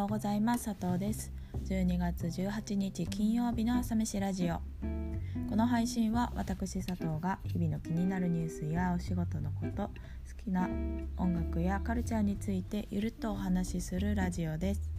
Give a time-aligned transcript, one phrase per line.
[0.00, 0.64] ようございます。
[0.64, 1.30] 佐藤です。
[1.68, 4.54] 12月18日金曜日の朝飯ラジオ。
[5.50, 9.90] この配信は私佐藤が日々の気になるニュースやお仕事のこと好
[10.42, 10.70] きな
[11.18, 14.90] 音楽やカルチャーについてゆるっとお話しするラジオです。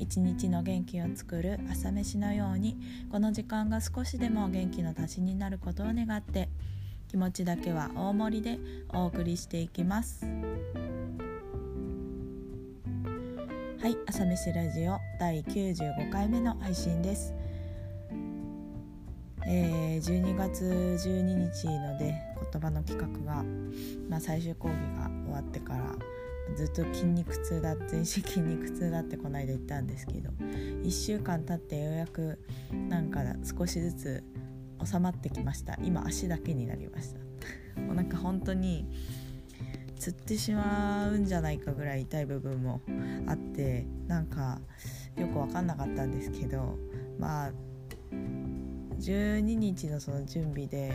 [0.00, 2.76] 一日の元気を作る朝飯のように
[3.12, 6.48] この時間が少しでも元気の足しになることを願って
[7.06, 10.26] 気持ちだけは大盛りでお送りしていきます。
[13.82, 17.34] はい朝飯ラジオ第95回目の配信です。
[19.44, 21.22] えー、12月12
[21.52, 22.14] 日ので
[22.52, 23.42] 言葉の企画が、
[24.08, 25.96] まあ、最終講義が終わってから
[26.54, 32.38] ずっと筋肉痛だ全身筋肉痛だってこの間言ったんですけど1週間経ってようやく
[32.88, 34.24] なんか少しずつ
[34.84, 35.76] 収まってきました。
[35.82, 37.20] 今足だけになりました。
[37.82, 38.86] もうなんか本当に
[40.02, 42.80] つってしまうんじゃないかぐらい痛い部分も
[43.28, 44.58] あってなんか
[45.16, 46.76] よく分かんなかったんですけど
[47.20, 47.52] まあ
[48.98, 50.92] 12日のその準備で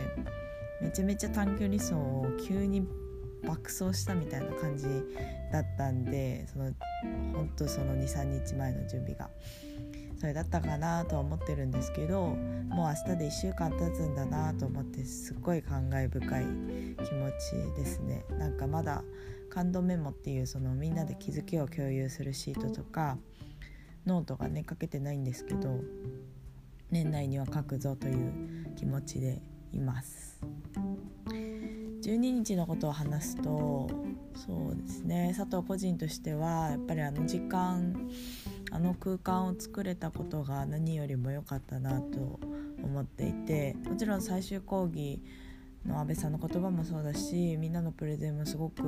[0.82, 2.86] めちゃめちゃ短距離走を急に
[3.46, 4.84] 爆走したみたいな感じ
[5.50, 6.74] だったんでその
[7.32, 9.30] 本当その23日前の準備が。
[10.18, 12.26] それだったかなとは思ってるんですけど
[12.68, 16.44] もう明日で1週間経つんだなと思ってすっごい感慨深い
[16.96, 18.24] 気持ちですね。
[18.38, 19.04] なんかまだ
[19.48, 23.16] 感動メモっていうそのみんなで気づきを共有するシートとか
[24.06, 25.80] ノートがね書けてないんですけど
[26.90, 29.40] 年内には書くぞという気持ちで
[29.72, 30.40] います。
[32.02, 33.88] 12日のことを話すと
[34.34, 35.34] そうですね。
[35.36, 38.08] 佐藤個人としてはやっぱりあの時間
[38.70, 42.38] あの空間を作れたことが何よりも良かったなと
[42.82, 45.22] 思っていてもちろん最終講義
[45.86, 48.82] の安倍さんの言葉もそうだしみんなのプレゼンもすごく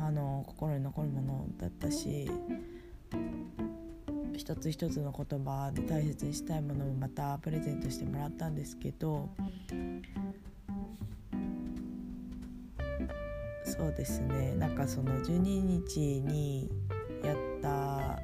[0.00, 2.30] あの心に残るものだったし
[4.36, 9.28] 一つ一つの言葉で大切にしたいものもまたプレゼントしてもらったんですけど
[13.66, 14.54] そうですね。
[14.54, 16.70] なんかその12日に
[17.22, 18.18] やった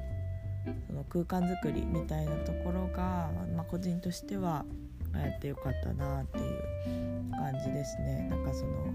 [1.09, 4.65] 空間づくりみたいなところが、まあ、個人としては
[5.13, 8.27] やってよかったなっていう感じですね。
[8.29, 8.93] なんかその、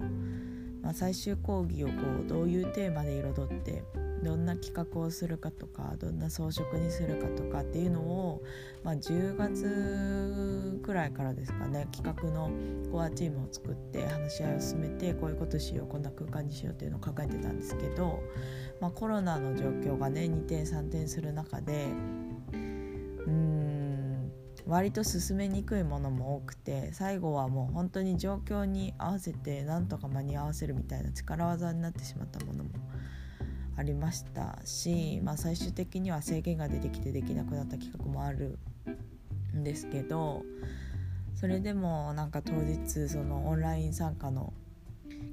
[0.89, 1.93] まあ、最終講義をこ
[2.25, 3.85] うどういうテーマで彩って
[4.23, 8.43] どんな企画をするかとかどんな装飾にするかとかっていうのを、
[8.83, 12.51] まあ、10月くらいからですかね企画の
[12.91, 18.23] コアチームを作って話し合いを進めてこういうことしようこんな空間にしようっていうのを考えてたんですけど、
[18.81, 21.89] まあ、コロナの状況がね2点3点する中で
[22.55, 23.68] うん
[24.69, 32.71] 割と進めにくいものも多くて最後はもう本当に状況に合わせてなんとか間に合わせるみたいな力技になってしまったものも
[33.79, 38.59] ありましたし、まあ、最終的には制限が出てきてできなくなった企画もある
[39.57, 40.43] んですけど
[41.35, 44.53] それでもなんか当日そのオンライン参加の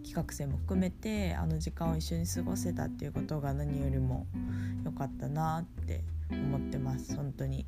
[0.04, 4.28] 企画生も含めてあの時間を一緒に過ごせたっていうことが何よりも
[4.86, 7.66] 良かったなって思ってます本当に。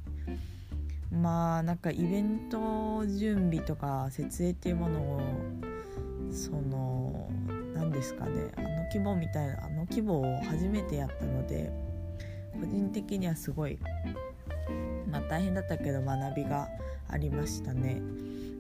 [1.22, 5.22] まあなんかイベント準備とか設営っていうものを
[6.32, 7.30] その
[7.74, 11.72] 何ですかねあの規模みたいなあの規模を初めてやったので
[12.60, 13.80] 個人的にはすごい、
[15.10, 16.68] まあ、大変だったけど学びが
[17.10, 18.02] ありましたね。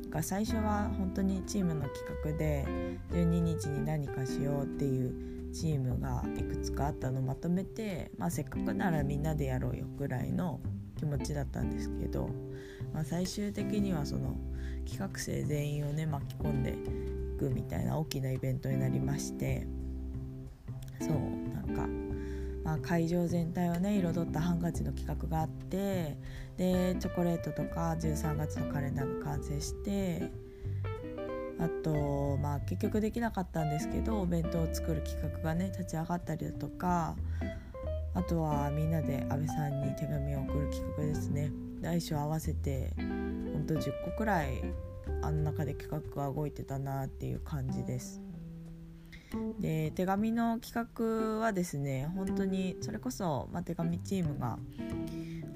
[0.09, 2.65] が最初は本当にチームの企画で
[3.11, 10.59] 12日に何かしようっていうチームがいくつかあったのをまとめて、まあ、せっかくならみんなでやろうよぐらいの
[10.97, 12.29] 気持ちだったんですけど、
[12.93, 14.35] まあ、最終的にはその
[14.85, 19.67] 企画生全員をね巻き込んでいくみたいな大きなイベントになりまして
[20.99, 21.09] そう
[21.53, 21.87] なんか、
[22.63, 26.17] まあ、会場全体をね彩ったハンカチの企画があって
[26.57, 30.31] でチョコレートとか13月のカレンダーが完成して
[31.59, 37.15] あとまあ結局できなかったんですけどお弁当を作る企画がね立ち上がったりだとか
[38.17, 41.51] あとはみんなで安倍さんに手紙を送る企画ですね。
[41.81, 44.63] 大小合わせてほんと10個くらい
[45.21, 48.19] あの中で企画が動いてたなっていう感じです。
[49.59, 54.57] で手紙の企画はですね本当にそれこそ、まあ、手紙チームが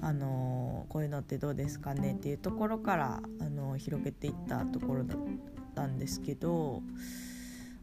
[0.00, 5.18] あのこういうのってどうですかねっていうところからあの広げていったところだっ
[5.74, 6.80] たんですけど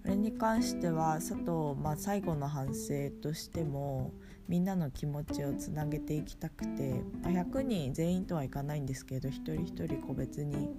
[0.10, 4.12] れに関しては佐藤、まあ、最後の反省としても
[4.48, 10.70] みんなの気持ちをつなげていきたくて、まあ、100人全員とはいかないんですけど一人一人個別に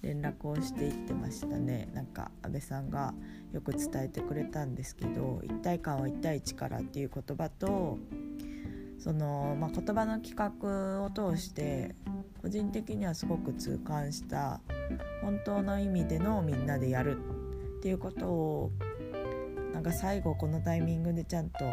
[0.00, 1.90] 連絡をしていってましたね。
[1.92, 3.14] なんか安倍さんが
[3.52, 7.98] よく伝えてくれたんですけど一体感は1対1からっていう言葉と
[8.98, 11.94] その、まあ、言葉の企画を通して
[12.40, 14.60] 個人的にはすごく痛感した
[15.22, 17.18] 本当の意味でのみんなでやる
[17.78, 18.72] っていうことを
[19.72, 21.64] なんか最後このタイミングでちゃんと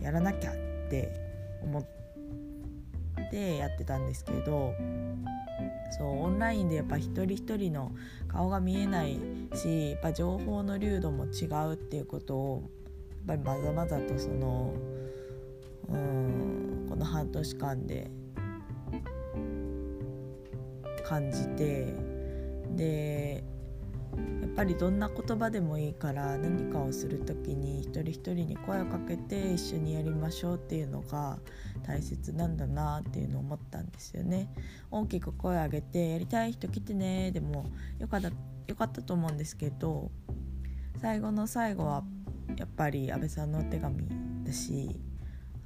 [0.00, 0.54] やらなきゃっ
[0.88, 1.12] て
[1.60, 4.72] 思ってやってたんですけど
[5.98, 7.90] そうオンラインでやっぱ一人一人の
[8.28, 9.18] 顔が見えない
[9.54, 12.70] しやっぱ情報の流度も違うっていうことを
[13.26, 14.74] やっぱりまざまざとその
[15.88, 18.08] うんこの半年間で
[21.04, 21.94] 感じて
[22.76, 23.42] で
[24.40, 31.38] やっぱりどんな言葉でもいいから何かをする時に一人一人に声をかけて一緒にやりましょうっていうのが
[31.86, 34.48] 大切なんだなっていうのを思ったんですよね。
[34.90, 37.66] 大きく声を上げて「やりたい人来てね」でも
[37.98, 38.30] よかった
[38.66, 40.10] よかったと思うんですけど
[41.00, 42.04] 最後の最後は
[42.56, 44.06] やっぱり安倍さんのお手紙
[44.44, 45.00] だし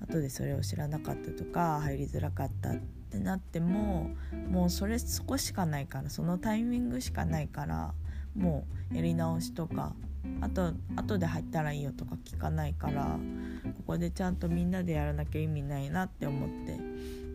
[0.00, 2.77] 後でそれを知らなかったとか入りづらかったっ
[3.11, 4.11] てなっても
[4.50, 7.95] もうそれそこしかないからそのタイミングしかないから
[8.37, 9.94] もうやり直しとか
[10.40, 13.19] あと後で入ったらいいよとか聞かないから
[13.64, 16.49] ここでちゃんとみんなでやらなきゃ意味ないなって思っ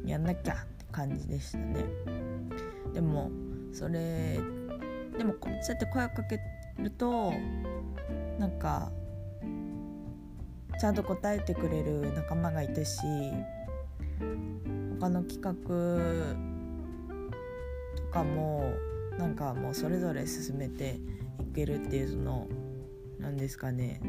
[0.04, 1.84] てやんなきゃって感じでしたね。
[2.94, 3.30] でも
[3.74, 4.40] それ
[5.18, 6.40] でもそうやって声かけ
[6.80, 7.34] ると
[8.40, 8.92] なんか
[10.80, 13.02] ちゃんと答えてくれる仲間がいたし
[15.00, 15.54] 他の企画
[17.96, 18.74] とかも
[19.18, 21.00] なんかもうそれぞれ進めて
[21.42, 22.48] いけるっていうその
[23.20, 24.00] 何ですかね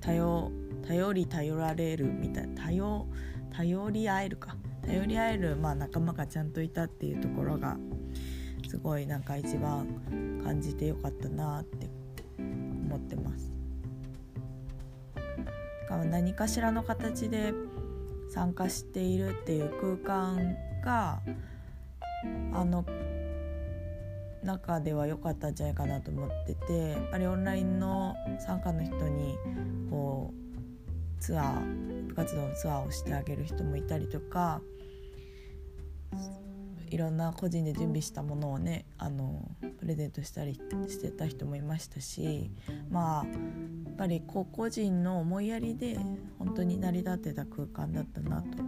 [0.00, 0.50] 頼
[0.86, 3.06] 頼り頼られるみたいな頼
[3.54, 7.76] 頼り合えるか頼り合える、まあ、仲間がちゃんといたっていうところが
[8.68, 11.88] すごいなんか一番感じてよかったなって
[12.38, 13.52] 思ってます。
[16.10, 17.52] 何かしらの形で
[18.30, 21.20] 参加しているっていう空間が
[22.52, 22.84] あの
[24.42, 29.36] 中では良かったんじゃないかなと思っててやっぱりオンラインの参加の人に
[29.90, 34.60] こうツアー部活動のツアーをしてあげる人もいたりとか
[36.92, 39.48] いろんな個人で準備したものをねあの
[39.80, 42.50] プレゼントしたりしてた人もいましたし
[42.90, 43.30] まあや
[43.92, 45.96] っぱり個人の思いやりで
[46.38, 48.62] 本当に成り立ってた空間だったなと。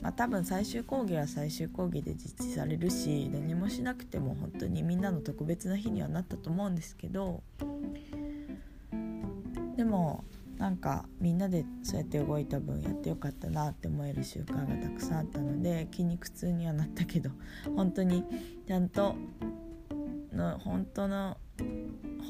[0.00, 7.40] まあ、多分最終講義は最終講義で実施されるし何もしなくても本当にみんなの特別な日にはなったと思うんですけど
[9.76, 10.24] でも
[10.62, 17.30] なんかみんなでそうやって動いた分やってよかったなって思える習慣がたくさんあったので筋肉痛にはなったけど
[17.74, 18.22] 本当に
[18.64, 19.16] ちゃんと
[20.32, 21.36] の本当の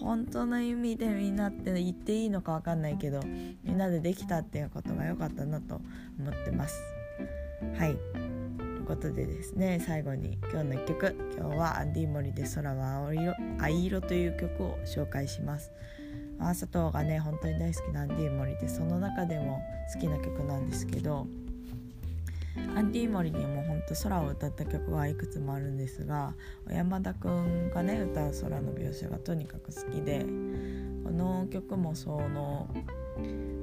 [0.00, 3.20] 本当の意味でみんなって言っていいのか分かんないけど
[3.64, 5.82] みんなでできたっていうことが良かったなと
[6.19, 6.81] 思ってます。
[7.76, 7.99] はい
[8.56, 15.70] ということでですね最後に今日の1曲今日はアンディ・モリで「空は青色藍色」という曲を紹介します。
[16.43, 19.62] アーサトがね本当に大好きなアンディー・モリでその中でも
[19.94, 21.27] 好きな曲なんですけど
[22.77, 26.35] アンディー・モリにも本当空を歌った曲はいくつもあるんですが
[26.69, 30.21] 山田くんがね歌う空の描写がとにかく好きで
[31.05, 32.69] この曲もその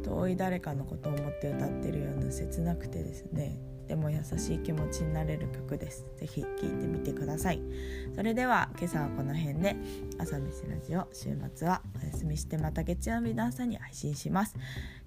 [0.04, 3.60] 遠い誰かのことを思って歌ってるような切なくてですね
[3.90, 6.06] ても優しい気持ちになれる曲です。
[6.16, 7.62] ぜひ聴いてみてください。
[8.16, 9.76] それでは今朝はこの辺で
[10.20, 14.56] 朝飯ラジオ週末はお休みしてまた月曜日の朝に配信します。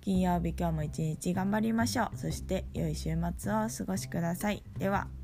[0.00, 2.18] 金曜日今日も一日頑張りましょう。
[2.18, 4.64] そして良い週末をお過ごしください。
[4.76, 5.21] では。